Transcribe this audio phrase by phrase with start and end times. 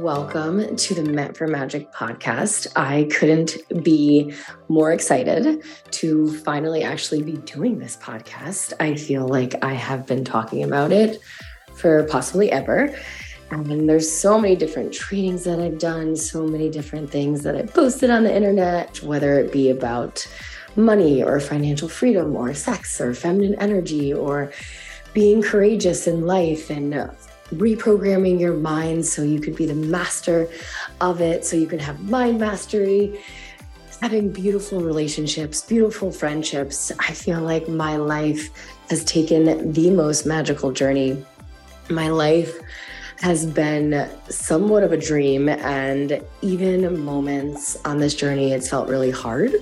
[0.00, 2.66] Welcome to the Meant for Magic podcast.
[2.74, 4.32] I couldn't be
[4.68, 8.72] more excited to finally actually be doing this podcast.
[8.80, 11.20] I feel like I have been talking about it
[11.74, 12.96] for possibly ever.
[13.50, 17.74] And there's so many different trainings that I've done, so many different things that I've
[17.74, 20.26] posted on the internet, whether it be about
[20.76, 24.50] money or financial freedom or sex or feminine energy or
[25.12, 26.88] being courageous in life and
[27.52, 30.48] reprogramming your mind so you could be the master
[31.00, 33.20] of it, so you can have mind mastery,
[34.00, 36.92] having beautiful relationships, beautiful friendships.
[36.98, 38.50] I feel like my life
[38.88, 41.24] has taken the most magical journey.
[41.90, 42.56] My life
[43.20, 49.10] has been somewhat of a dream, and even moments on this journey, it's felt really
[49.10, 49.52] hard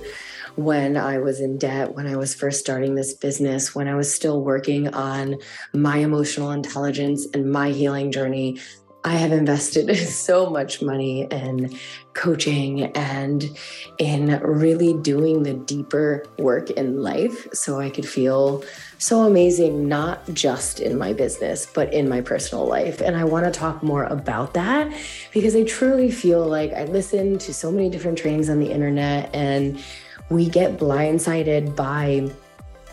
[0.55, 4.13] when I was in debt, when I was first starting this business, when I was
[4.13, 5.37] still working on
[5.73, 8.59] my emotional intelligence and my healing journey.
[9.05, 11.77] I have invested so much money in
[12.13, 13.49] coaching and
[13.97, 18.63] in really doing the deeper work in life so I could feel
[18.97, 22.99] so amazing, not just in my business, but in my personal life.
[22.99, 24.91] And I want to talk more about that
[25.33, 29.33] because I truly feel like I listen to so many different trainings on the internet
[29.33, 29.81] and
[30.29, 32.29] we get blindsided by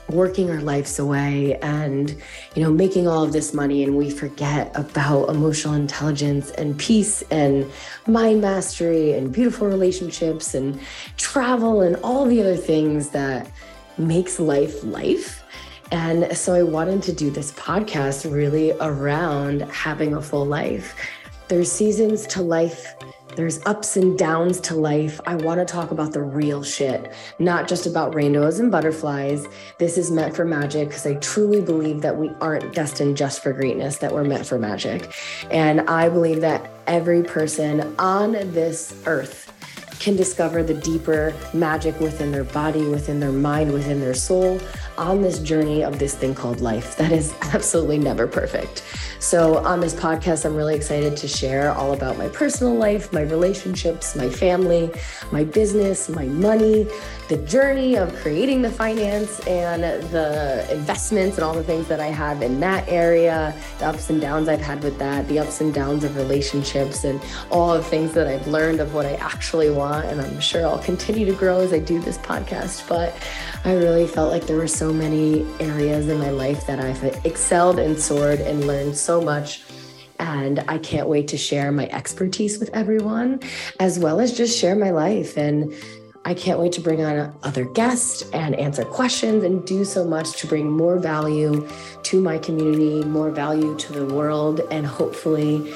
[0.08, 2.10] working our lives away and
[2.54, 7.22] you know making all of this money and we forget about emotional intelligence and peace
[7.30, 7.68] and
[8.06, 10.80] mind mastery and beautiful relationships and
[11.16, 13.50] travel and all the other things that
[13.98, 15.42] makes life life.
[15.92, 20.94] And so i wanted to do this podcast really around having a full life.
[21.48, 22.94] There's seasons to life
[23.36, 25.20] there's ups and downs to life.
[25.26, 29.46] I want to talk about the real shit, not just about rainbows and butterflies.
[29.78, 33.52] This is meant for magic because I truly believe that we aren't destined just for
[33.52, 35.12] greatness, that we're meant for magic.
[35.50, 39.52] And I believe that every person on this earth
[39.98, 44.60] can discover the deeper magic within their body, within their mind, within their soul
[44.98, 48.82] on this journey of this thing called life that is absolutely never perfect.
[49.18, 53.22] So, on this podcast, I'm really excited to share all about my personal life, my
[53.22, 54.90] relationships, my family,
[55.32, 56.86] my business, my money,
[57.28, 62.06] the journey of creating the finance and the investments and all the things that I
[62.06, 65.74] have in that area, the ups and downs I've had with that, the ups and
[65.74, 67.20] downs of relationships, and
[67.50, 69.85] all the things that I've learned of what I actually want.
[69.94, 72.88] And I'm sure I'll continue to grow as I do this podcast.
[72.88, 73.14] But
[73.64, 77.78] I really felt like there were so many areas in my life that I've excelled
[77.78, 79.64] and soared and learned so much.
[80.18, 83.40] And I can't wait to share my expertise with everyone,
[83.80, 85.36] as well as just share my life.
[85.36, 85.74] And
[86.24, 90.32] I can't wait to bring on other guests and answer questions and do so much
[90.40, 91.68] to bring more value
[92.02, 95.72] to my community, more value to the world, and hopefully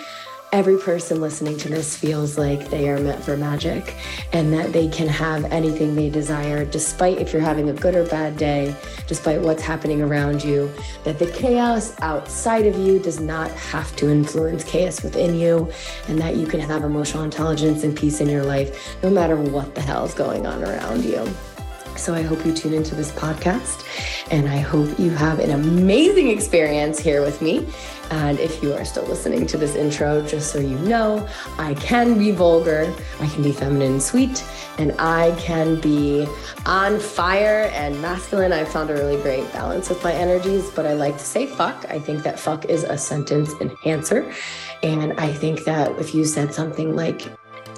[0.52, 3.94] every person listening to this feels like they are meant for magic
[4.32, 8.04] and that they can have anything they desire, despite if you're having a good or
[8.06, 8.74] bad day,
[9.06, 10.72] despite what's happening around you,
[11.04, 15.70] that the chaos outside of you does not have to influence chaos within you,
[16.08, 19.74] and that you can have emotional intelligence and peace in your life no matter what
[19.74, 21.28] the hell is going on around you.
[22.00, 23.84] So I hope you tune into this podcast
[24.30, 27.68] and I hope you have an amazing experience here with me.
[28.10, 31.28] And if you are still listening to this intro, just so you know,
[31.58, 34.42] I can be vulgar, I can be feminine and sweet,
[34.78, 36.26] and I can be
[36.64, 38.52] on fire and masculine.
[38.52, 41.84] I've found a really great balance with my energies, but I like to say fuck.
[41.90, 44.32] I think that fuck is a sentence enhancer.
[44.82, 47.28] And I think that if you said something like,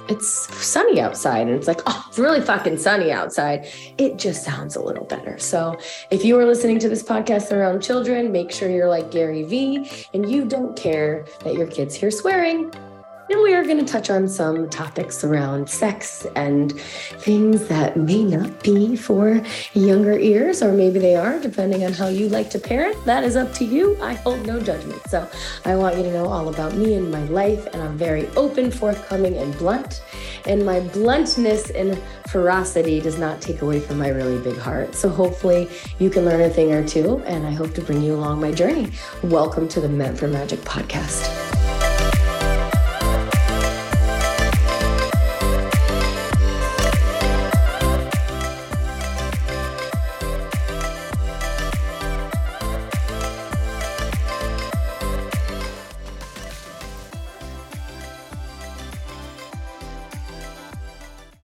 [0.09, 0.27] it's
[0.65, 3.67] sunny outside and it's like, oh, it's really fucking sunny outside.
[3.97, 5.37] It just sounds a little better.
[5.39, 5.77] So
[6.11, 9.89] if you are listening to this podcast around children, make sure you're like Gary Vee
[10.13, 12.71] and you don't care that your kids hear swearing
[13.33, 16.79] and we are going to touch on some topics around sex and
[17.17, 19.41] things that may not be for
[19.73, 22.95] younger ears, or maybe they are, depending on how you like to parent.
[23.05, 23.97] That is up to you.
[24.03, 25.01] I hold no judgment.
[25.07, 25.27] So
[25.65, 28.69] I want you to know all about me and my life, and I'm very open,
[28.69, 30.03] forthcoming, and blunt.
[30.45, 34.93] And my bluntness and ferocity does not take away from my really big heart.
[34.93, 38.13] So hopefully you can learn a thing or two, and I hope to bring you
[38.13, 38.91] along my journey.
[39.23, 41.42] Welcome to the Meant for Magic podcast.